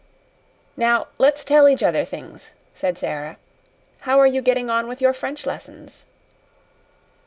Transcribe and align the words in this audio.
"Now 0.75 1.09
let's 1.19 1.43
tell 1.45 1.69
each 1.69 1.83
other 1.83 2.05
things," 2.05 2.53
said 2.73 2.97
Sara. 2.97 3.37
"How 3.99 4.19
are 4.19 4.25
you 4.25 4.41
getting 4.41 4.67
on 4.67 4.87
with 4.87 4.99
your 4.99 5.13
French 5.13 5.45
lessons?" 5.45 6.05